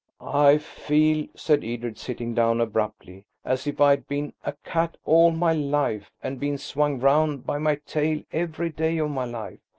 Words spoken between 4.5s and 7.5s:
cat all my life, and been swung round